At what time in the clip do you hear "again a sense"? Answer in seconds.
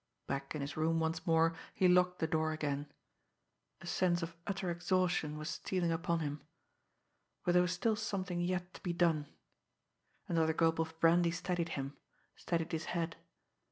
2.53-4.23